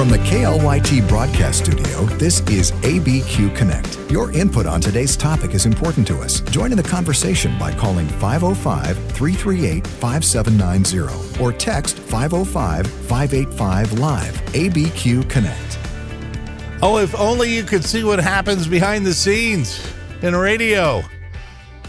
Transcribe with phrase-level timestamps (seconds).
[0.00, 4.10] From the KLYT broadcast studio, this is ABQ Connect.
[4.10, 6.40] Your input on today's topic is important to us.
[6.40, 14.32] Join in the conversation by calling 505 338 5790 or text 505 585 Live.
[14.54, 15.78] ABQ Connect.
[16.80, 19.86] Oh, if only you could see what happens behind the scenes
[20.22, 21.02] in radio.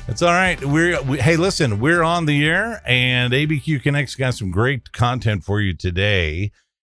[0.09, 0.61] It's all right.
[0.65, 5.45] We're we, hey, listen, we're on the air, and ABQ Connect's got some great content
[5.45, 6.51] for you today.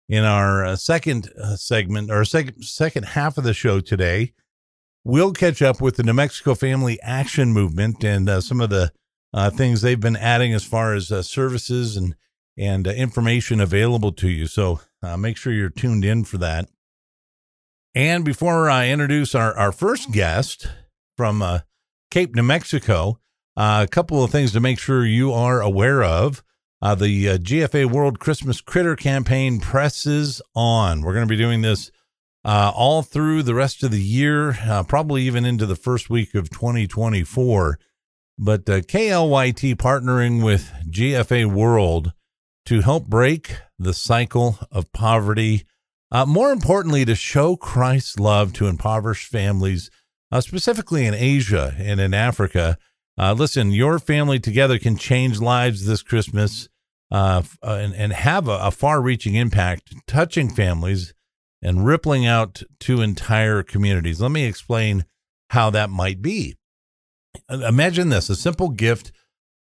[0.10, 4.34] In our uh, second uh, segment or second second half of the show today,
[5.06, 8.92] we'll catch up with the New Mexico Family Action Movement and uh, some of the
[9.34, 12.16] uh, things they've been adding as far as uh, services and
[12.58, 14.46] and uh, information available to you.
[14.46, 14.82] So
[15.18, 16.70] make sure you're tuned in for that.
[17.96, 20.68] And before I introduce our, our first guest
[21.18, 21.62] from
[22.12, 23.20] Cape, New Mexico,
[23.58, 26.44] a couple of things to make sure you are aware of.
[26.84, 31.02] Uh, the uh, GFA World Christmas Critter campaign presses on.
[31.02, 31.92] We're going to be doing this
[32.44, 36.36] uh, all through the rest of the year, uh, probably even into the first week
[36.36, 37.80] of 2024.
[38.38, 42.12] But KLYT partnering with GFA World
[42.66, 45.64] to help break the cycle of poverty
[46.14, 49.90] uh, more importantly, to show Christ's love to impoverished families,
[50.32, 52.78] uh, specifically in Asia and in Africa.
[53.18, 56.70] Uh, listen, your family together can change lives this Christmas
[57.14, 61.14] uh, uh, and, and have a, a far reaching impact, touching families
[61.62, 64.20] and rippling out to entire communities.
[64.20, 65.06] Let me explain
[65.52, 66.58] how that might be.
[67.50, 69.14] Imagine this a simple gift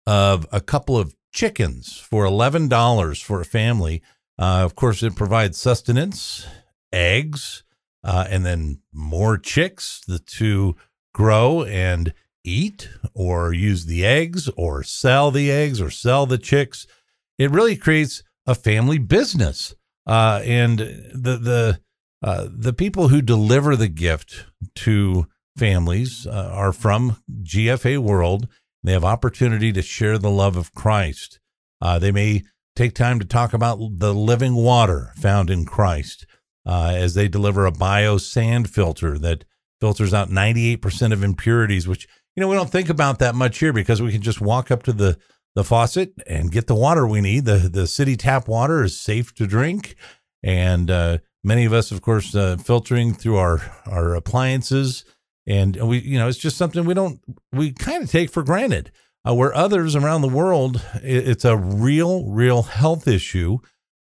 [0.07, 4.01] of a couple of chickens for $11 for a family
[4.41, 6.47] uh, of course, it provides sustenance,
[6.91, 7.63] eggs,
[8.03, 10.75] uh, and then more chicks to
[11.13, 12.11] grow and
[12.43, 16.87] eat or use the eggs or sell the eggs or sell the chicks.
[17.37, 19.75] It really creates a family business.
[20.07, 21.79] Uh, and the the
[22.23, 28.47] uh, the people who deliver the gift to families uh, are from GFA World.
[28.83, 31.39] They have opportunity to share the love of Christ.
[31.81, 32.43] Uh, they may
[32.75, 36.25] take time to talk about the living water found in Christ
[36.65, 39.45] uh, as they deliver a bio sand filter that
[39.79, 43.73] filters out 98% of impurities, which, you know, we don't think about that much here
[43.73, 45.17] because we can just walk up to the,
[45.55, 47.45] the faucet and get the water we need.
[47.45, 49.95] The, the city tap water is safe to drink.
[50.43, 55.05] And uh, many of us, of course, uh, filtering through our, our appliances.
[55.47, 57.19] And we, you know, it's just something we don't,
[57.51, 58.91] we kind of take for granted
[59.27, 63.59] uh, where others around the world, it's a real, real health issue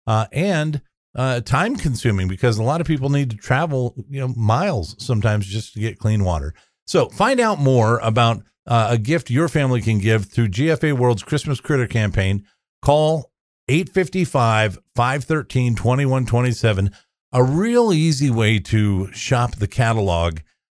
[0.07, 0.81] uh, and
[1.16, 5.45] uh, time consuming because a lot of people need to travel, you know, miles sometimes
[5.45, 6.53] just to get clean water.
[6.87, 11.24] So find out more about uh, a gift your family can give through GFA World's
[11.24, 12.46] Christmas Critter campaign.
[12.81, 13.31] Call
[13.68, 16.91] 855 513 2127.
[17.34, 20.40] A real easy way to shop the catalog.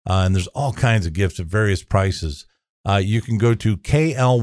[0.10, 2.46] Uh, and there's all kinds of gifts at various prices
[2.88, 4.38] uh, you can go to klyt.fm,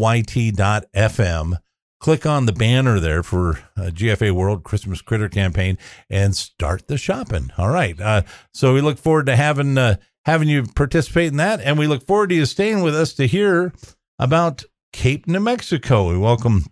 [2.00, 5.78] click on the banner there for uh, GFA World Christmas Critter Campaign,
[6.10, 7.50] and start the shopping.
[7.56, 8.00] All right.
[8.00, 11.86] Uh, so we look forward to having uh, having you participate in that, and we
[11.86, 13.72] look forward to you staying with us to hear
[14.18, 16.10] about Cape, New Mexico.
[16.10, 16.66] We welcome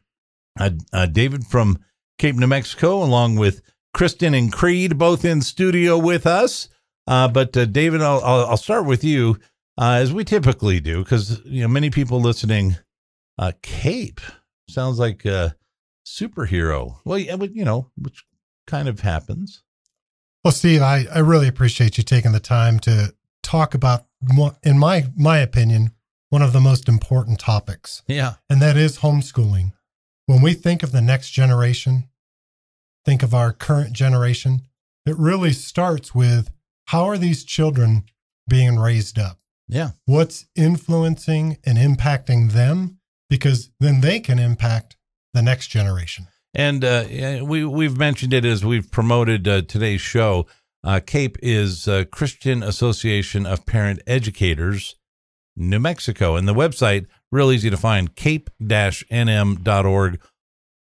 [0.59, 1.79] uh, uh, David from
[2.19, 3.63] Cape, New Mexico, along with
[3.95, 6.69] Kristen and Creed, both in studio with us.
[7.07, 9.39] but David, I'll, I'll, I'll start with you
[9.79, 12.77] uh, as we typically do, because you know many people listening.
[13.39, 14.21] Uh, Cape
[14.69, 15.55] sounds like a
[16.05, 16.97] superhero.
[17.05, 18.25] Well, yeah, you know, which
[18.67, 19.63] kind of happens.
[20.45, 24.07] Well, Steve, I, I really appreciate you taking the time to talk about,
[24.63, 25.93] in my my opinion,
[26.31, 28.03] one of the most important topics.
[28.09, 29.73] Yeah, and that is homeschooling.
[30.27, 32.09] When we think of the next generation,
[33.05, 34.63] think of our current generation.
[35.07, 36.51] It really starts with
[36.87, 38.05] how are these children
[38.49, 39.39] being raised up?
[39.69, 39.91] Yeah.
[40.05, 42.99] What's influencing and impacting them?
[43.31, 44.97] Because then they can impact
[45.33, 46.29] the next generation.
[46.55, 47.05] And uh,
[47.43, 50.47] we we've mentioned it as we've promoted uh, today's show.
[50.85, 54.97] Uh, CAPE is Christian Association of Parent Educators,
[55.57, 60.21] New Mexico, and the website real easy to find cape-nm.org.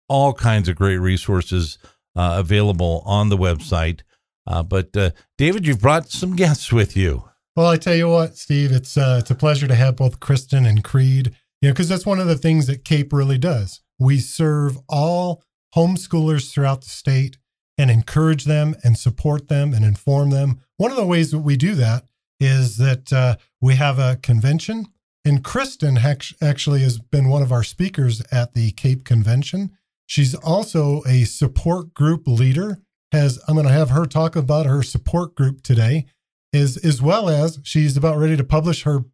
[0.08, 1.78] All kinds of great resources
[2.16, 4.00] uh, available on the website.
[4.46, 7.24] Uh, but uh, David, you've brought some guests with you.
[7.54, 10.66] Well, I tell you what, Steve, it's uh, it's a pleasure to have both Kristen
[10.66, 11.36] and Creed.
[11.60, 13.80] You know, because that's one of the things that CAPE really does.
[13.98, 15.42] We serve all
[15.76, 17.36] homeschoolers throughout the state
[17.80, 20.60] and encourage them and support them and inform them.
[20.76, 22.04] One of the ways that we do that
[22.38, 24.86] is that uh, we have a convention,
[25.24, 25.98] and Kristen
[26.42, 29.70] actually has been one of our speakers at the CAPE convention.
[30.04, 32.82] She's also a support group leader
[33.12, 36.04] has I'm going to have her talk about her support group today,
[36.52, 39.06] is as well as she's about ready to publish her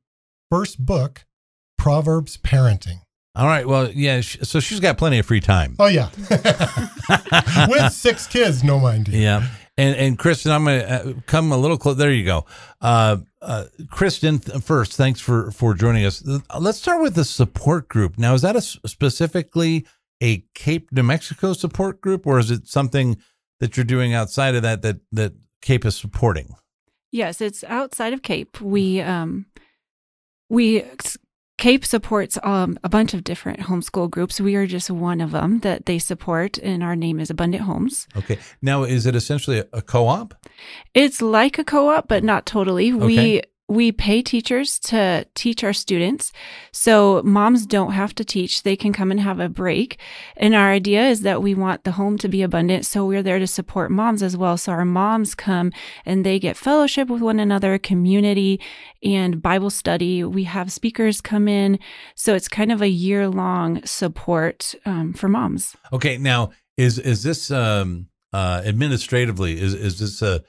[0.51, 1.25] first book,
[1.79, 3.03] Proverbs Parenting.
[3.37, 3.67] All right.
[3.67, 4.21] Well, yeah.
[4.23, 5.77] sh- So she's got plenty of free time.
[5.79, 6.09] Oh yeah,
[7.69, 9.19] with six kids, no mind you.
[9.21, 9.47] Yeah.
[9.79, 11.97] And and Kristen, I'm gonna uh, come a little close.
[11.99, 12.47] There you go.
[12.81, 16.25] Uh, uh, Kristen, th- first, thanks for for joining us.
[16.59, 18.17] Let's start with the support group.
[18.17, 19.87] Now, is that a, specifically
[20.23, 23.19] a Cape New Mexico support group, or is it something
[23.61, 26.55] that you're doing outside of that that that Cape is supporting?
[27.13, 28.59] Yes, it's outside of Cape.
[28.63, 29.45] We um
[30.49, 30.85] we
[31.59, 34.41] Cape supports um, a bunch of different homeschool groups.
[34.41, 38.07] We are just one of them that they support, and our name is Abundant Homes.
[38.17, 38.39] Okay.
[38.61, 40.35] Now, is it essentially a, a co-op?
[40.93, 42.93] It's like a co-op, but not totally.
[42.93, 43.07] Okay.
[43.07, 46.33] We we pay teachers to teach our students,
[46.73, 49.99] so moms don't have to teach; they can come and have a break.
[50.37, 53.39] And our idea is that we want the home to be abundant, so we're there
[53.39, 54.57] to support moms as well.
[54.57, 55.73] So our moms come
[56.05, 58.61] and they get fellowship with one another, community,
[59.03, 60.23] and Bible study.
[60.23, 61.79] We have speakers come in,
[62.15, 65.77] so it's kind of a year long support um, for moms.
[65.93, 66.19] Okay.
[66.19, 70.43] Now, is is this um, uh, administratively is is this a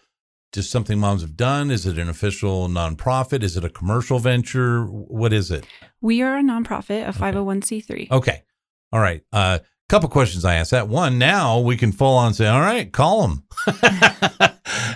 [0.53, 1.71] just something moms have done?
[1.71, 3.43] Is it an official nonprofit?
[3.43, 4.85] Is it a commercial venture?
[4.85, 5.65] What is it?
[6.01, 8.11] We are a nonprofit, a 501c3.
[8.11, 8.43] Okay.
[8.91, 9.23] All right.
[9.33, 9.59] A uh,
[9.89, 10.87] couple questions I asked that.
[10.87, 13.43] One, now we can full on say, all right, call them.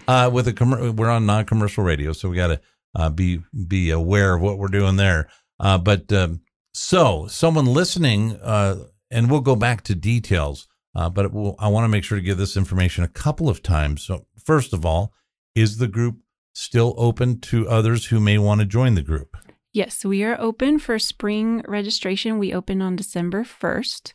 [0.07, 2.61] uh, with a commer- we're on non-commercial radio, so we got to
[2.95, 5.29] uh, be be aware of what we're doing there.
[5.59, 6.41] Uh, but um,
[6.73, 10.67] so someone listening, uh, and we'll go back to details.
[10.93, 13.63] Uh, but we'll, I want to make sure to give this information a couple of
[13.63, 14.03] times.
[14.03, 15.13] So first of all,
[15.55, 16.17] is the group
[16.53, 19.37] still open to others who may want to join the group?
[19.73, 22.39] Yes, we are open for spring registration.
[22.39, 24.13] We open on December 1st.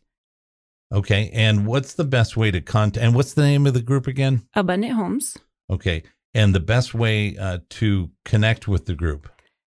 [0.93, 1.31] Okay.
[1.33, 3.03] And what's the best way to contact?
[3.05, 4.47] And what's the name of the group again?
[4.55, 5.37] Abundant Homes.
[5.71, 6.03] Okay.
[6.35, 9.31] And the best way uh, to connect with the group?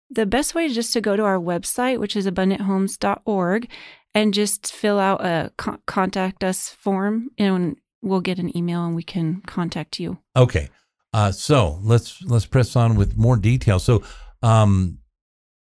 [0.10, 3.70] The best way is just to go to our website, which is abundanthomes.org,
[4.14, 8.96] and just fill out a con- contact us form, and we'll get an email and
[8.96, 10.20] we can contact you.
[10.36, 10.70] Okay.
[11.16, 13.80] Uh, so let's let's press on with more detail.
[13.80, 14.04] So,
[14.44, 14.98] um,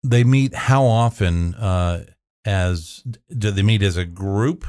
[0.03, 1.55] they meet how often?
[1.55, 2.05] Uh,
[2.45, 4.67] as do they meet as a group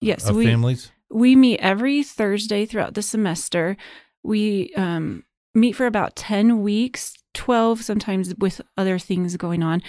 [0.00, 0.92] Yes, of we families?
[1.10, 3.76] we meet every Thursday throughout the semester.
[4.22, 5.24] We um,
[5.56, 9.82] meet for about 10 weeks, 12 sometimes with other things going on.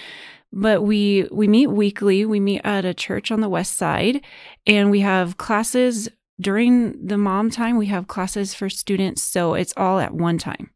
[0.51, 2.25] But we we meet weekly.
[2.25, 4.21] We meet at a church on the west side
[4.65, 7.77] and we have classes during the mom time.
[7.77, 10.71] We have classes for students, so it's all at one time.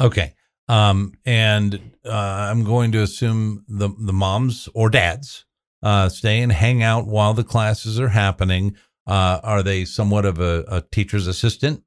[0.00, 0.34] Okay.
[0.68, 5.44] Um, and uh, I'm going to assume the the moms or dads
[5.82, 8.76] uh, stay and hang out while the classes are happening.
[9.06, 11.82] Uh, are they somewhat of a, a teacher's assistant?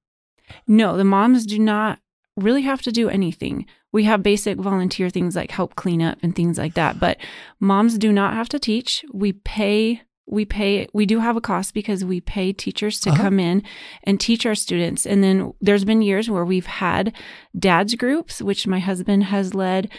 [0.68, 2.00] No, the moms do not
[2.36, 3.66] really have to do anything.
[3.92, 7.18] We have basic volunteer things like help clean up and things like that, but
[7.60, 9.06] moms do not have to teach.
[9.14, 13.24] We pay we pay we do have a cost because we pay teachers to Uh-huh.
[13.24, 13.62] come in
[14.06, 15.06] and teach our students.
[15.06, 17.14] And then there's been years where we've had
[17.58, 19.90] dads groups which my husband has led.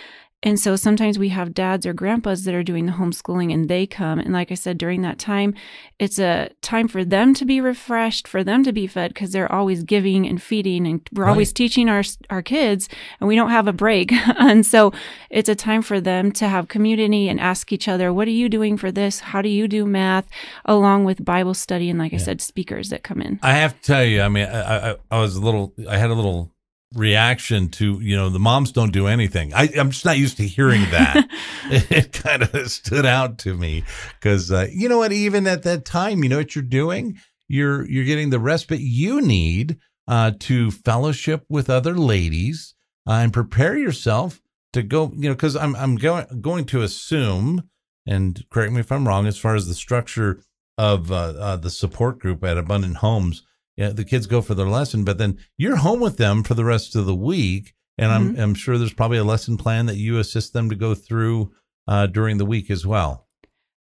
[0.45, 3.87] And so sometimes we have dads or grandpas that are doing the homeschooling and they
[3.87, 4.19] come.
[4.19, 5.55] And like I said, during that time,
[5.99, 9.51] it's a time for them to be refreshed, for them to be fed because they're
[9.51, 13.67] always giving and feeding and we're always teaching our our kids and we don't have
[13.67, 14.13] a break.
[14.39, 14.93] and so
[15.31, 18.51] it's a time for them to have community and ask each other, what are you
[18.51, 19.21] doing for this?
[19.21, 20.29] How do you do math?
[20.67, 23.41] Along with Bible study and like I said, speakers that come in.
[23.43, 26.11] I have to tell you, I mean, I, I, I was a little, I had
[26.11, 26.54] a little
[26.95, 29.53] reaction to, you know, the moms don't do anything.
[29.55, 31.29] I, I'm just not used to hearing that.
[31.71, 33.85] it, it kind of stood out to me
[34.19, 37.19] because, uh, you know what, even at that time, you know what you're doing?
[37.49, 42.75] You're, you're getting the respite you need uh, to fellowship with other ladies
[43.07, 44.41] uh, and prepare yourself
[44.73, 47.69] to go, you know, because I'm, I'm going, going to assume,
[48.07, 50.41] and correct me if I'm wrong, as far as the structure
[50.77, 53.43] of uh, uh, the support group at Abundant Homes,
[53.77, 56.65] yeah, the kids go for their lesson, but then you're home with them for the
[56.65, 60.19] rest of the week, and I'm I'm sure there's probably a lesson plan that you
[60.19, 61.53] assist them to go through
[61.87, 63.27] uh, during the week as well.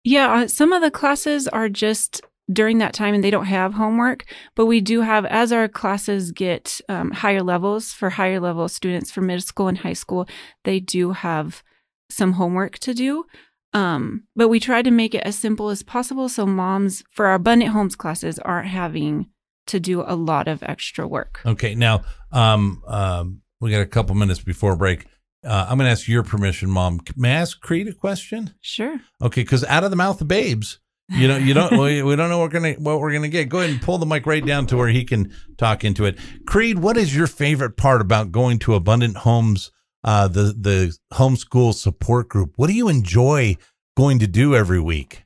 [0.03, 2.21] Yeah, uh, some of the classes are just
[2.51, 6.31] during that time and they don't have homework, but we do have, as our classes
[6.31, 10.27] get um, higher levels for higher level students for middle school and high school,
[10.63, 11.63] they do have
[12.10, 13.25] some homework to do.
[13.74, 17.36] Um, but we try to make it as simple as possible so moms for our
[17.36, 19.29] abundant homes classes aren't having
[19.68, 21.41] to do a lot of extra work.
[21.46, 25.06] Okay, now um, um, we got a couple minutes before break.
[25.44, 27.00] Uh, I'm going to ask your permission, Mom.
[27.15, 28.53] May I ask Creed a question?
[28.62, 29.00] Sure.
[29.22, 31.72] Okay, because out of the mouth of babes, You know, you don't.
[31.80, 33.50] we, we don't know what we're gonna what we're gonna get.
[33.50, 36.18] Go ahead and pull the mic right down to where he can talk into it.
[36.46, 39.72] Creed, what is your favorite part about going to Abundant Homes,
[40.03, 42.53] uh, the the homeschool support group?
[42.56, 43.58] What do you enjoy
[43.98, 45.21] going to do every week?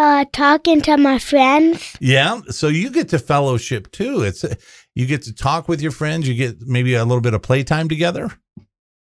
[0.00, 1.96] Uh, talking to my friends.
[1.98, 4.22] Yeah, so you get to fellowship too.
[4.22, 4.44] It's
[4.94, 6.28] you get to talk with your friends.
[6.28, 8.30] You get maybe a little bit of playtime together.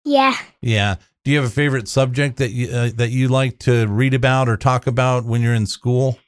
[0.05, 0.37] Yeah.
[0.61, 0.97] Yeah.
[1.25, 4.49] Do you have a favorite subject that you uh, that you like to read about
[4.49, 6.19] or talk about when you're in school?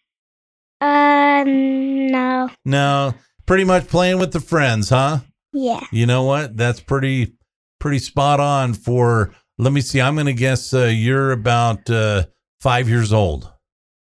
[0.81, 2.49] Uh, no.
[2.64, 3.14] No,
[3.47, 5.19] pretty much playing with the friends, huh?
[5.52, 5.85] Yeah.
[5.90, 6.57] You know what?
[6.57, 7.35] That's pretty
[7.81, 9.35] pretty spot on for.
[9.59, 10.00] Let me see.
[10.00, 12.26] I'm going to guess uh, you're about uh,
[12.61, 13.52] five years old.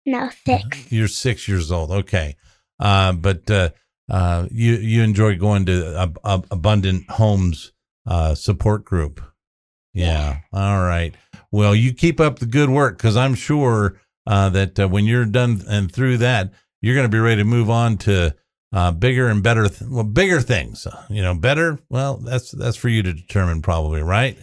[0.06, 0.92] No, six.
[0.92, 1.92] You're six years old.
[1.92, 2.36] Okay,
[2.80, 3.70] uh, but uh,
[4.10, 7.72] uh, you you enjoy going to Ab- Ab- Abundant Homes
[8.08, 9.22] uh, support group.
[9.94, 10.40] Yeah.
[10.54, 11.14] All right.
[11.52, 15.26] Well, you keep up the good work because I'm sure uh, that uh, when you're
[15.26, 18.34] done and through that, you're going to be ready to move on to
[18.74, 20.88] uh, bigger and better, th- well, bigger things.
[21.10, 21.78] You know, better.
[21.90, 24.38] Well, that's that's for you to determine, probably, right?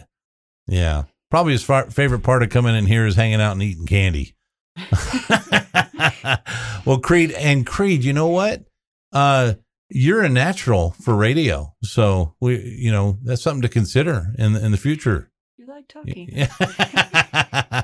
[0.67, 1.03] Yeah.
[1.31, 4.35] Probably his fa- favorite part of coming in here is hanging out and eating candy.
[6.85, 8.63] well, Creed and Creed, you know what?
[9.11, 9.53] Uh,
[9.89, 14.71] you're a natural for radio, so we, you know, that's something to consider in in
[14.71, 15.31] the future.
[15.57, 16.29] You like talking.
[16.31, 16.51] Yeah.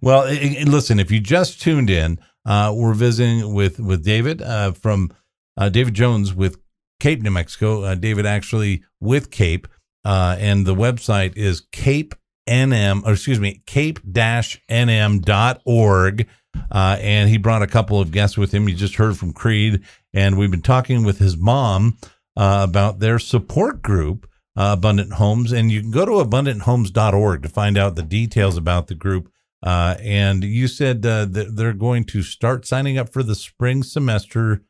[0.00, 4.42] well, i- i- listen, if you just tuned in, uh, we're visiting with with David
[4.42, 5.10] uh, from
[5.56, 6.58] uh, David Jones with
[7.00, 7.82] Cape, New Mexico.
[7.82, 9.66] Uh, David actually with Cape,
[10.04, 12.14] uh, and the website is Cape
[12.48, 16.26] NM, or excuse me, cape dash nm.org
[16.72, 18.68] Uh, and he brought a couple of guests with him.
[18.68, 21.98] You just heard from Creed, and we've been talking with his mom
[22.36, 24.26] uh, about their support group,
[24.56, 25.52] uh, Abundant Homes.
[25.52, 29.30] And you can go to abundanthomes.org to find out the details about the group.
[29.62, 33.82] Uh, and you said uh, that they're going to start signing up for the spring
[33.82, 34.62] semester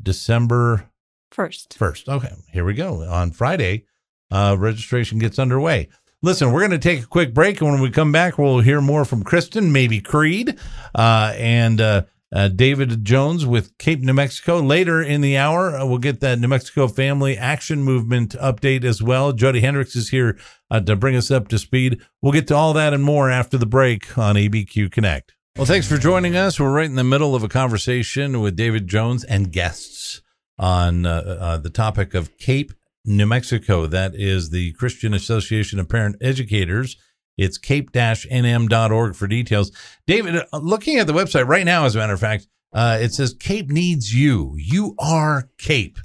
[0.00, 0.90] December
[1.30, 1.74] First.
[1.78, 2.08] first.
[2.08, 3.02] Okay, here we go.
[3.08, 3.86] On Friday,
[4.30, 5.88] uh, registration gets underway.
[6.24, 8.80] Listen, we're going to take a quick break, and when we come back, we'll hear
[8.80, 10.56] more from Kristen, maybe Creed,
[10.94, 14.60] uh, and uh, uh, David Jones with Cape New Mexico.
[14.60, 19.02] Later in the hour, uh, we'll get that New Mexico Family Action Movement update as
[19.02, 19.32] well.
[19.32, 20.38] Jody Hendricks is here
[20.70, 22.00] uh, to bring us up to speed.
[22.20, 25.34] We'll get to all that and more after the break on ABQ Connect.
[25.56, 26.60] Well, thanks for joining us.
[26.60, 30.22] We're right in the middle of a conversation with David Jones and guests
[30.56, 32.72] on uh, the topic of Cape,
[33.04, 33.86] New Mexico.
[33.86, 36.96] That is the Christian Association of Parent Educators.
[37.36, 39.72] It's cape-nm.org for details.
[40.06, 43.12] David, uh, looking at the website right now, as a matter of fact, uh, it
[43.12, 44.54] says Cape needs you.
[44.56, 45.98] You are Cape.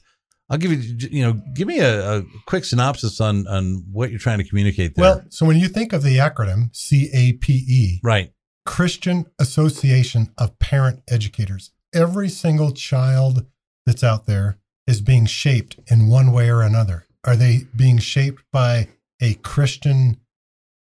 [0.49, 4.19] I'll give you, you know, give me a, a quick synopsis on on what you're
[4.19, 5.03] trying to communicate there.
[5.03, 8.31] Well, so when you think of the acronym CAPE, right.
[8.65, 13.45] Christian Association of Parent Educators, every single child
[13.85, 17.05] that's out there is being shaped in one way or another.
[17.23, 18.87] Are they being shaped by
[19.21, 20.17] a Christian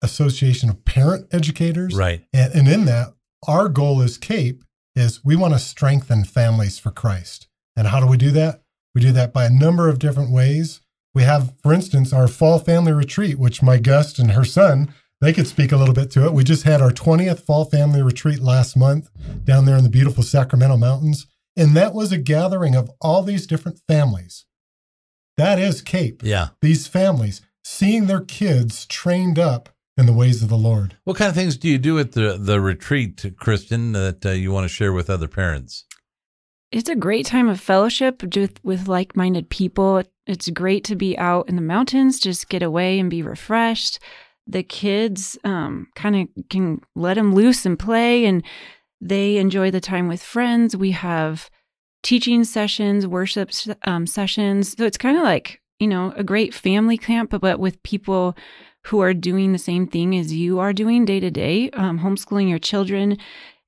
[0.03, 1.95] Association of Parent Educators?
[1.95, 2.25] Right.
[2.33, 3.15] And, and in that,
[3.47, 4.65] our goal as CAPE
[4.97, 7.49] is we want to strengthen families for Christ.
[7.77, 8.63] And how do we do that?
[8.95, 10.81] We do that by a number of different ways.
[11.15, 15.33] We have, for instance, our fall family retreat, which my guest and her son, they
[15.33, 16.33] could speak a little bit to it.
[16.33, 19.11] We just had our 20th fall family retreat last month
[19.45, 21.27] down there in the beautiful Sacramento Mountains.
[21.57, 24.45] And that was a gathering of all these different families.
[25.37, 26.23] That is CAPE.
[26.23, 26.49] Yeah.
[26.61, 30.97] These families seeing their kids trained up in the ways of the Lord.
[31.05, 34.51] What kind of things do you do at the the retreat, Kristen, that uh, you
[34.51, 35.85] want to share with other parents?
[36.73, 40.03] It's a great time of fellowship with, with like minded people.
[40.27, 44.01] It's great to be out in the mountains, just get away and be refreshed.
[44.47, 48.43] The kids um, kind of can let them loose and play, and
[49.01, 50.77] they enjoy the time with friends.
[50.77, 51.51] We have
[52.03, 53.51] teaching sessions, worship
[53.85, 54.77] um, sessions.
[54.77, 58.37] So it's kind of like, you know, a great family camp, but, with people
[58.87, 62.49] who are doing the same thing as you are doing day to day, um, homeschooling
[62.49, 63.19] your children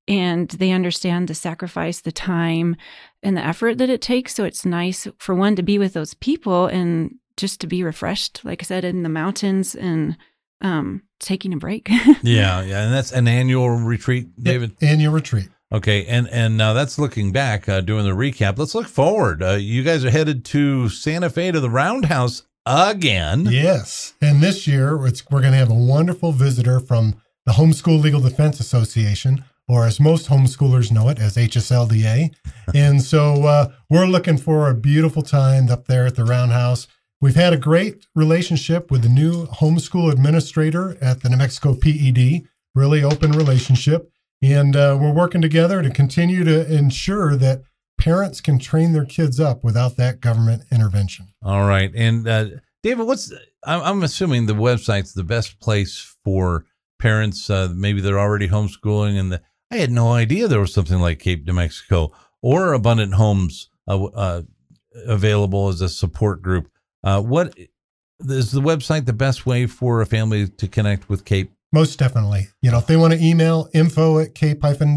[0.08, 2.76] and they understand the sacrifice, the time,
[3.22, 4.34] and the effort that it takes.
[4.34, 8.44] So it's nice for one to be with those people and just to be refreshed,
[8.44, 10.16] like I said, in the mountains and
[10.60, 11.88] um, taking a break.
[12.22, 14.76] Yeah, yeah, and that's an annual retreat, David.
[14.80, 15.48] Annual retreat.
[15.72, 18.58] Okay, and and now that's looking back, uh, doing the recap.
[18.58, 19.42] Let's look forward.
[19.42, 23.46] Uh, you guys are headed to Santa Fe to the Roundhouse again.
[23.50, 24.14] Yes.
[24.20, 28.20] And this year, it's, we're going to have a wonderful visitor from the Homeschool Legal
[28.20, 32.34] Defense Association, or as most homeschoolers know it, as HSLDA.
[32.74, 36.88] and so uh, we're looking for a beautiful time up there at the Roundhouse.
[37.26, 42.44] We've had a great relationship with the new homeschool administrator at the New Mexico PED,
[42.76, 44.12] really open relationship.
[44.40, 47.62] And uh, we're working together to continue to ensure that
[47.98, 51.26] parents can train their kids up without that government intervention.
[51.42, 51.90] All right.
[51.96, 52.46] And uh,
[52.84, 53.32] David, what's
[53.64, 56.64] I'm, assuming the website's the best place for
[57.00, 57.50] parents.
[57.50, 59.42] Uh, maybe they're already homeschooling, and the,
[59.72, 64.04] I had no idea there was something like Cape New Mexico or Abundant Homes uh,
[64.04, 64.42] uh,
[65.08, 66.70] available as a support group.
[67.04, 67.56] Uh, what
[68.20, 71.52] is the website the best way for a family to connect with Cape?
[71.72, 72.48] Most definitely.
[72.62, 74.88] You know, if they want to email info at cape-nm.org,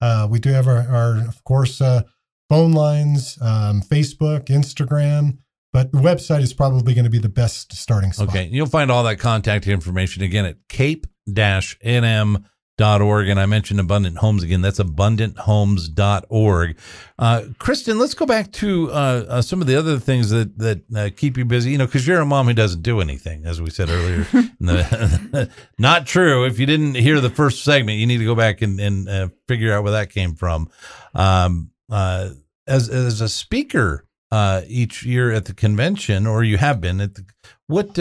[0.00, 2.02] uh, we do have our, our of course, uh,
[2.48, 5.38] phone lines, um, Facebook, Instagram,
[5.72, 8.28] but the website is probably going to be the best starting spot.
[8.28, 8.48] Okay.
[8.50, 12.44] You'll find all that contact information again at cape-nm.org
[12.80, 14.60] org and i mentioned abundant homes again.
[14.60, 16.78] That's abundanthomes.org
[17.18, 20.80] uh, kristen let's go back to uh, uh, some of the other things that that
[20.94, 21.72] uh, keep you busy.
[21.72, 24.26] You know because you're a mom who doesn't do anything as we said earlier.
[25.78, 26.44] Not true.
[26.44, 29.28] If you didn't hear the first segment you need to go back and, and uh,
[29.48, 30.68] figure out where that came from.
[31.14, 32.30] Um, uh,
[32.66, 34.04] as, as a speaker
[34.66, 37.24] each year at the convention or you have been at the
[37.68, 37.98] what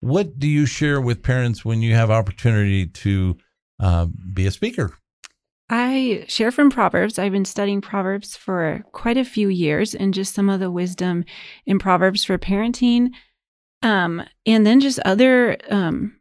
[0.00, 3.36] what do you share with parents when you have opportunity to
[3.82, 4.96] uh, be a speaker?
[5.68, 7.18] I share from Proverbs.
[7.18, 11.24] I've been studying Proverbs for quite a few years and just some of the wisdom
[11.66, 13.10] in Proverbs for parenting.
[13.82, 16.20] Um, and then just other um,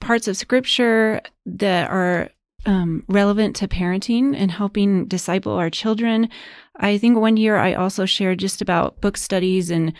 [0.00, 2.30] parts of scripture that are
[2.64, 6.28] um, relevant to parenting and helping disciple our children.
[6.76, 9.92] I think one year I also shared just about book studies and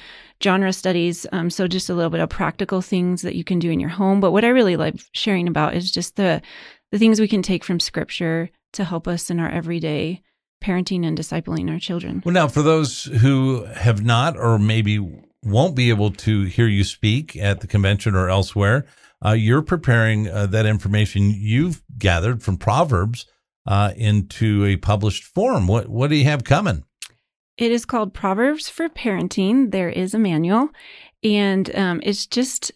[0.42, 1.26] genre studies.
[1.32, 3.90] Um, so just a little bit of practical things that you can do in your
[3.90, 4.20] home.
[4.20, 6.42] But what I really love sharing about is just the
[6.96, 10.22] the things we can take from scripture to help us in our everyday
[10.64, 12.22] parenting and discipling our children.
[12.24, 14.98] Well, now, for those who have not or maybe
[15.44, 18.86] won't be able to hear you speak at the convention or elsewhere,
[19.22, 23.26] uh, you're preparing uh, that information you've gathered from Proverbs
[23.66, 25.66] uh, into a published form.
[25.66, 26.84] What what do you have coming?
[27.58, 29.70] It is called Proverbs for Parenting.
[29.70, 30.70] There is a manual,
[31.22, 32.72] and um, it's just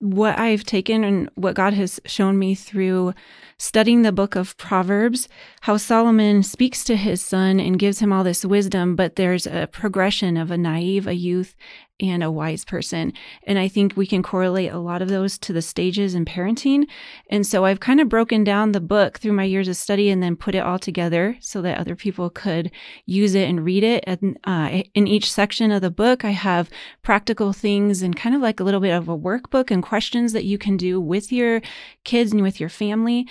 [0.00, 3.14] what I've taken and what God has shown me through
[3.58, 5.28] studying the book of Proverbs,
[5.62, 9.68] how Solomon speaks to his son and gives him all this wisdom, but there's a
[9.72, 11.56] progression of a naive, a youth,
[12.00, 13.12] and a wise person.
[13.44, 16.86] And I think we can correlate a lot of those to the stages in parenting.
[17.30, 20.22] And so I've kind of broken down the book through my years of study and
[20.22, 22.70] then put it all together so that other people could
[23.06, 24.04] use it and read it.
[24.06, 26.70] And uh, in each section of the book, I have
[27.02, 30.44] practical things and kind of like a little bit of a workbook and questions that
[30.44, 31.60] you can do with your
[32.04, 33.26] kids and with your family.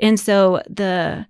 [0.00, 1.26] And so the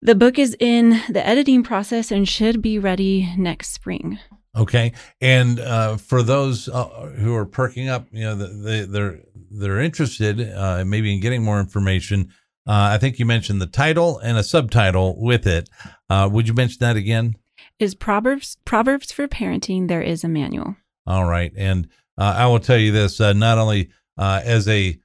[0.00, 4.20] the book is in the editing process and should be ready next spring.
[4.56, 9.80] Okay, and uh, for those uh, who are perking up, you know, they, they're they're
[9.80, 12.32] interested, uh, maybe in getting more information.
[12.66, 15.68] Uh, I think you mentioned the title and a subtitle with it.
[16.10, 17.36] Uh, would you mention that again?
[17.78, 19.88] Is Proverbs Proverbs for Parenting?
[19.88, 20.76] There is a manual.
[21.06, 24.98] All right, and uh, I will tell you this: not only as a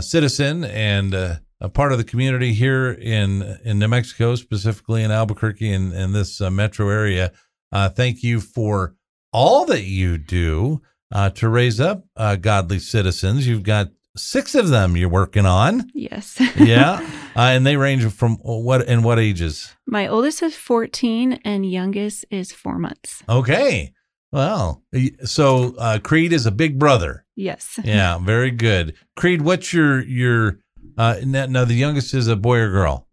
[0.00, 5.72] citizen and a part of the community here in in New Mexico, specifically in Albuquerque
[5.72, 7.32] and, in this uh, metro area.
[7.72, 8.94] Uh, thank you for
[9.32, 10.80] all that you do
[11.12, 13.46] uh, to raise up uh, godly citizens.
[13.46, 15.90] You've got six of them you're working on.
[15.94, 16.40] Yes.
[16.56, 17.00] yeah,
[17.36, 19.74] uh, and they range from what and what ages?
[19.86, 23.22] My oldest is 14, and youngest is four months.
[23.28, 23.92] Okay.
[24.30, 24.82] Well,
[25.24, 27.24] so uh, Creed is a big brother.
[27.34, 27.80] Yes.
[27.82, 28.94] Yeah, very good.
[29.16, 30.58] Creed, what's your your
[30.98, 33.06] uh, now, now, the youngest is a boy or girl?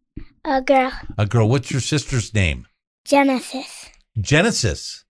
[0.44, 0.92] A girl.
[1.20, 1.48] A girl.
[1.48, 2.68] What's your sister's name?
[3.06, 3.85] Genesis.
[4.20, 5.06] Genesis.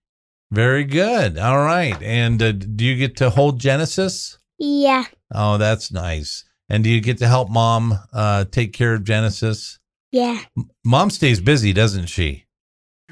[0.50, 1.38] Very good.
[1.38, 2.00] All right.
[2.02, 4.38] And uh, do you get to hold Genesis?
[4.58, 5.04] Yeah.
[5.34, 6.44] Oh, that's nice.
[6.68, 9.78] And do you get to help mom uh, take care of Genesis?
[10.12, 10.40] Yeah.
[10.84, 12.46] Mom stays busy, doesn't she?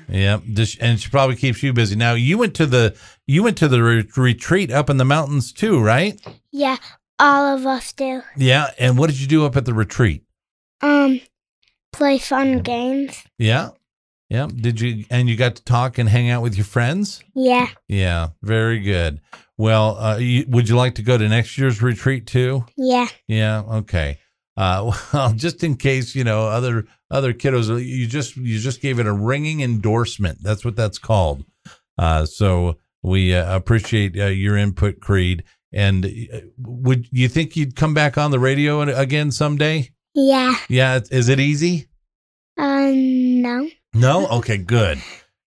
[0.09, 0.41] Yeah,
[0.81, 1.97] and she probably keeps you busy.
[1.97, 2.95] Now you went to the
[3.27, 6.21] you went to the re- retreat up in the mountains too, right?
[6.51, 6.77] Yeah,
[7.19, 8.23] all of us do.
[8.37, 10.23] Yeah, and what did you do up at the retreat?
[10.83, 11.21] Um,
[11.93, 13.25] play fun games.
[13.39, 13.71] Yeah.
[14.29, 14.49] Yeah.
[14.49, 17.23] Did you and you got to talk and hang out with your friends?
[17.35, 17.69] Yeah.
[17.89, 18.29] Yeah.
[18.43, 19.21] Very good.
[19.57, 22.65] Well, uh, you, would you like to go to next year's retreat too?
[22.77, 23.07] Yeah.
[23.29, 23.63] Yeah.
[23.63, 24.19] Okay.
[24.57, 28.99] Uh, well, just in case you know other other kiddos, you just you just gave
[28.99, 30.39] it a ringing endorsement.
[30.43, 31.45] That's what that's called.
[31.99, 35.45] Uh, so we uh, appreciate uh, your input, Creed.
[35.73, 39.91] And uh, would you think you'd come back on the radio again someday?
[40.15, 40.55] Yeah.
[40.69, 41.01] Yeah.
[41.11, 41.89] Is it easy?
[42.57, 43.69] Um, no.
[43.95, 44.27] No.
[44.29, 44.59] Okay.
[44.59, 45.01] Good.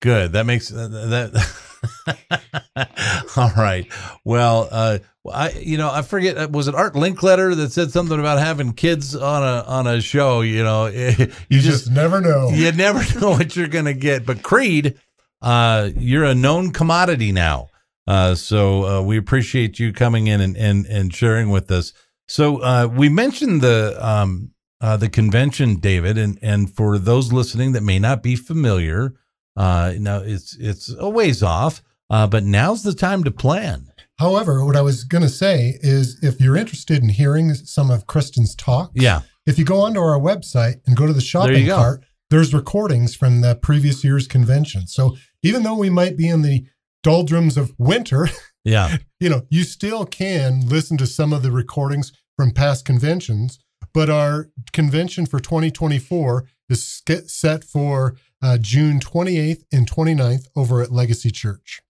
[0.01, 0.33] Good.
[0.33, 1.67] That makes uh, that
[3.37, 3.87] All right.
[4.23, 4.99] Well, uh,
[5.31, 8.73] I you know I forget uh, was it Art Linkletter that said something about having
[8.73, 10.41] kids on a on a show.
[10.41, 12.49] You know, you, You, just, never know.
[12.49, 14.25] you never know what you're gonna get.
[14.25, 14.99] But Creed,
[15.41, 17.69] uh, you're a known commodity now.
[18.07, 21.93] Uh, so uh, we appreciate you coming in and and, and sharing with us.
[22.27, 27.71] So uh, we mentioned the um, uh, the convention, David, and and for those listening
[27.73, 29.13] that may not be familiar,
[29.55, 33.87] uh, now it's it's a ways off, uh, but now's the time to plan.
[34.17, 38.07] However, what I was going to say is if you're interested in hearing some of
[38.07, 41.75] Kristen's talk, Yeah, if you go onto our website and go to the shopping go.
[41.75, 44.87] cart, there's recordings from the previous year's convention.
[44.87, 46.65] So even though we might be in the
[47.03, 48.29] doldrums of winter,
[48.63, 53.59] yeah, you know, you still can listen to some of the recordings from past conventions.
[53.93, 60.91] But our convention for 2024 is set for uh, June 28th and 29th over at
[60.91, 61.81] Legacy Church.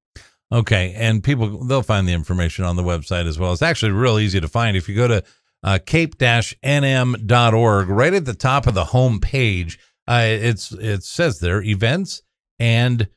[0.52, 0.94] okay.
[0.96, 3.54] And people they'll find the information on the website as well.
[3.54, 5.24] It's actually real easy to find if you go to
[5.64, 7.90] uh, cape-nm.org.
[7.90, 12.22] Right at the top of the home page, uh, it's it says there events
[12.60, 13.08] and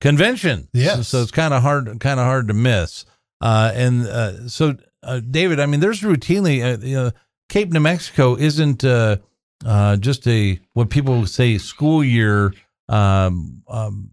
[0.00, 0.68] convention.
[0.72, 0.96] Yes.
[0.96, 3.04] So, so it's kind of hard kind of hard to miss.
[3.40, 7.10] Uh, and uh, so, uh, David, I mean, there's routinely, uh, you know,
[7.48, 9.16] Cape New Mexico isn't uh,
[9.64, 12.52] uh, just a what people say school year
[12.88, 14.10] um, um,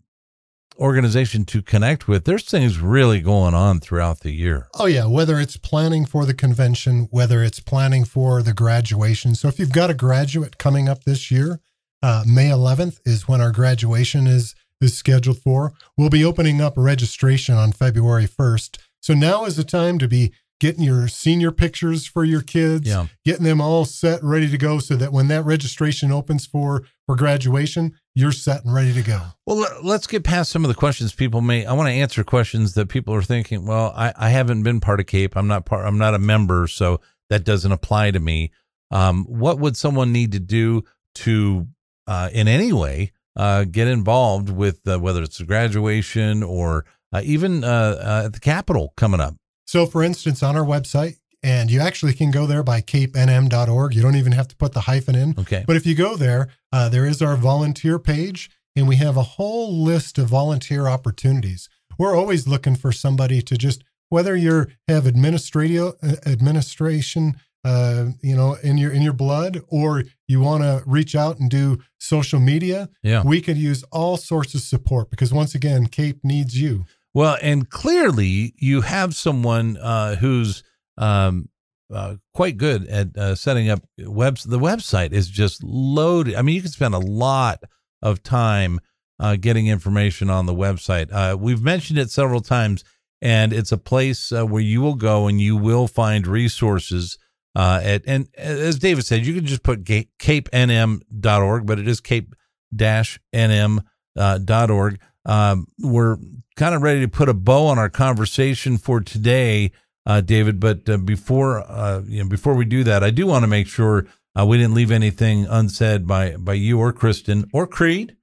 [0.78, 2.26] organization to connect with.
[2.26, 4.68] There's things really going on throughout the year.
[4.80, 5.06] Oh, yeah.
[5.06, 9.36] Whether it's planning for the convention, whether it's planning for the graduation.
[9.36, 11.60] So if you've got a graduate coming up this year,
[12.02, 15.74] uh, May 11th is when our graduation is is scheduled for.
[15.96, 18.80] We'll be opening up registration on February 1st.
[19.00, 23.08] So now is the time to be getting your senior pictures for your kids, Yeah.
[23.26, 27.16] getting them all set, ready to go, so that when that registration opens for for
[27.16, 29.20] graduation, you're set and ready to go.
[29.46, 31.66] Well, let- let's get past some of the questions people may.
[31.66, 33.66] I want to answer questions that people are thinking.
[33.66, 35.36] Well, I, I haven't been part of Cape.
[35.36, 35.86] I'm not part.
[35.86, 38.52] I'm not a member, so that doesn't apply to me.
[38.92, 40.84] Um, what would someone need to do
[41.16, 41.68] to,
[42.08, 47.22] uh, in any way, uh, get involved with uh, whether it's a graduation or uh,
[47.26, 49.36] even uh, uh, at the Capitol coming up?
[49.72, 53.94] So, for instance, on our website, and you actually can go there by capenm.org.
[53.96, 55.34] You don't even have to put the hyphen in.
[55.40, 55.64] Okay.
[55.66, 59.24] But if you go there, uh, there is our volunteer page, and we have a
[59.24, 61.70] whole list of volunteer opportunities.
[61.98, 68.36] We're always looking for somebody to just, whether you have administrative uh, administration, uh, you
[68.36, 72.42] know, in your in your blood, or you want to reach out and do social
[72.42, 73.24] media, Yeah.
[73.24, 76.84] we could use all sorts of support because once again, Cape needs you.
[77.14, 80.64] Well, and clearly you have someone uh, who's
[80.98, 81.50] um,
[81.94, 84.44] uh, quite good at uh, setting up webs.
[84.46, 86.36] The website is just loaded.
[86.36, 87.64] I mean, you can spend a lot
[88.02, 88.80] of time
[89.20, 91.12] uh, getting information on the website.
[91.12, 92.84] Uh, we've mentioned it several times,
[93.22, 97.18] and it's a place uh, where you will go and you will find resources.
[97.54, 103.84] At and as David said, you can just put capenm.org, but it is cape-nm
[104.18, 105.00] uh, dot org.
[105.26, 106.18] Um, we're
[106.56, 109.72] kind of ready to put a bow on our conversation for today,
[110.06, 110.60] uh, David.
[110.60, 113.68] But uh, before uh, you know, before we do that, I do want to make
[113.68, 114.08] sure
[114.40, 118.16] uh, we didn't leave anything unsaid by by you or Kristen or Creed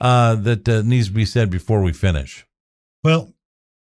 [0.00, 2.46] uh, that uh, needs to be said before we finish.
[3.02, 3.34] Well,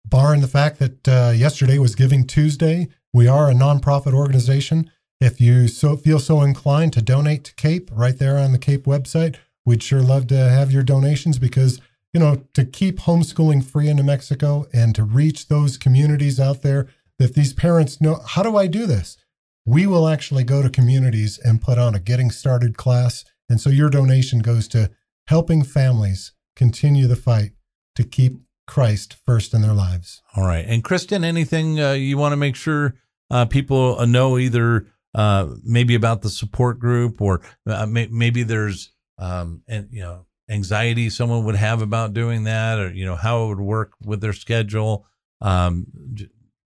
[0.05, 4.91] barring the fact that yesterday was Giving Tuesday, we are a nonprofit organization.
[5.19, 8.85] If you so feel so inclined to donate to Cape, right there on the Cape
[8.85, 11.81] website, we'd sure love to have your donations because
[12.13, 16.61] you know to keep homeschooling free in New Mexico and to reach those communities out
[16.61, 19.17] there that these parents know how do I do this?
[19.65, 23.69] We will actually go to communities and put on a getting started class, and so
[23.69, 24.91] your donation goes to
[25.27, 27.51] helping families continue the fight
[27.95, 30.21] to keep Christ first in their lives.
[30.35, 32.95] All right, and Kristen, anything uh, you want to make sure
[33.29, 38.91] uh, people know either uh, maybe about the support group or uh, may- maybe there's
[39.17, 43.43] um, and you know anxiety someone would have about doing that, or you know how
[43.43, 45.05] it would work with their schedule.
[45.41, 45.87] Um,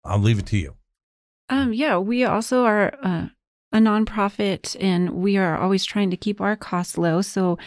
[0.04, 0.74] I'll leave it to you.
[1.48, 3.26] Um, yeah, we also are uh,
[3.72, 7.22] a nonprofit, and we are always trying to keep our costs low.
[7.22, 7.58] So,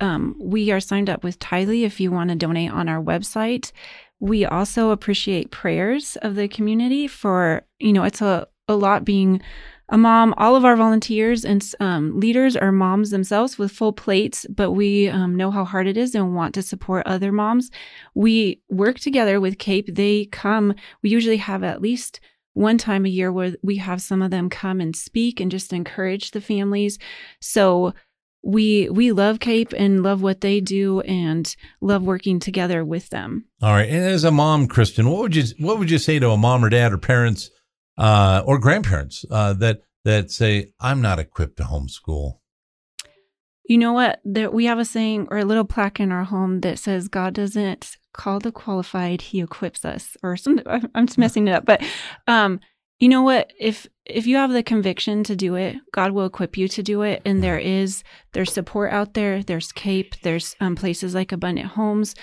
[0.00, 3.72] um, we are signed up with Tithely if you want to donate on our website.
[4.18, 9.42] We also appreciate prayers of the community for you know it's a a lot being
[9.90, 10.32] a mom.
[10.38, 15.08] All of our volunteers and um, leaders are moms themselves with full plates, but we
[15.08, 17.70] um, know how hard it is and want to support other moms.
[18.14, 19.94] We work together with Cape.
[19.94, 20.74] They come.
[21.02, 22.20] We usually have at least
[22.54, 25.72] one time a year where we have some of them come and speak and just
[25.72, 26.98] encourage the families.
[27.40, 27.92] So
[28.42, 33.44] we we love Cape and love what they do and love working together with them.
[33.60, 33.88] All right.
[33.88, 36.64] And as a mom, Kristen, what would you what would you say to a mom
[36.64, 37.50] or dad or parents
[38.00, 42.38] uh, or grandparents uh, that that say I'm not equipped to homeschool?
[43.64, 44.20] You know what?
[44.24, 47.34] There, we have a saying or a little plaque in our home that says God
[47.34, 50.16] doesn't call the qualified; He equips us.
[50.22, 50.60] Or some,
[50.94, 51.84] I'm just messing it up, but
[52.26, 52.58] um,
[53.00, 56.56] you know what if if you have the conviction to do it god will equip
[56.56, 60.76] you to do it and there is there's support out there there's cape there's um,
[60.76, 62.14] places like abundant homes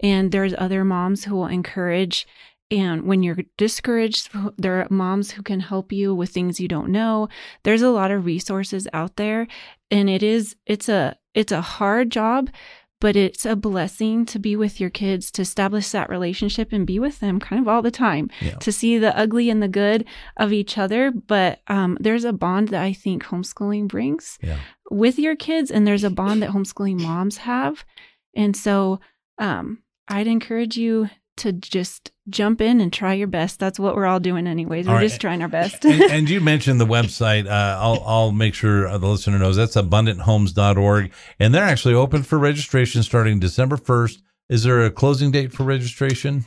[0.00, 2.26] and there's other moms who will encourage
[2.78, 6.90] and when you're discouraged there are moms who can help you with things you don't
[6.90, 7.28] know
[7.62, 9.46] there's a lot of resources out there
[9.90, 12.50] and it is it's a it's a hard job
[13.00, 16.98] but it's a blessing to be with your kids to establish that relationship and be
[16.98, 18.54] with them kind of all the time Yeah.
[18.56, 20.06] to see the ugly and the good
[20.38, 24.58] of each other but um, there's a bond that i think homeschooling brings Yeah.
[24.90, 27.84] with your kids and there's a bond that homeschooling moms have
[28.34, 29.00] and so
[29.38, 34.06] um, i'd encourage you to just jump in and try your best that's what we're
[34.06, 35.02] all doing anyways we're right.
[35.02, 37.46] just trying our best and, and you mentioned the website.
[37.46, 42.38] Uh, I'll I'll make sure the listener knows that's abundanthomes.org, and they're actually open for
[42.38, 44.22] registration starting December first.
[44.48, 46.46] Is there a closing date for registration?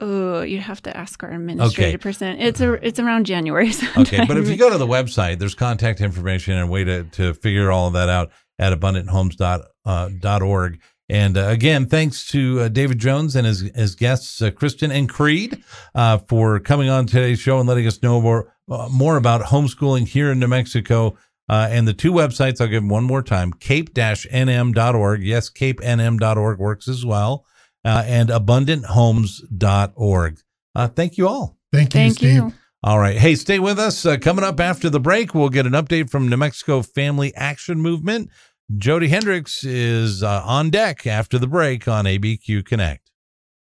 [0.00, 4.36] oh you have to ask our administrative person it's a it's around january Okay, but
[4.36, 7.72] if you go to the website, there's contact information and a way to, to figure
[7.72, 9.64] all of that out at abundanthomes.org.
[9.84, 10.80] Uh, dot org.
[11.08, 15.08] And uh, again, thanks to uh, David Jones and his, his guests, uh, Kristen and
[15.08, 15.62] Creed,
[15.94, 20.06] uh, for coming on today's show and letting us know more, uh, more about homeschooling
[20.06, 21.16] here in New Mexico.
[21.48, 25.22] Uh, and the two websites, I'll give them one more time cape-nm.org.
[25.22, 27.46] Yes, cape nm.org works as well.
[27.84, 30.38] Uh, and abundanthomes.org.
[30.74, 31.56] Uh, thank you all.
[31.72, 32.34] Thank you, thank Steve.
[32.34, 33.16] you All right.
[33.16, 34.04] Hey, stay with us.
[34.04, 37.80] Uh, coming up after the break, we'll get an update from New Mexico Family Action
[37.80, 38.28] Movement.
[38.76, 43.07] Jody Hendricks is uh, on deck after the break on ABQ Connect.